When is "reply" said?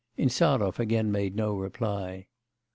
1.55-2.25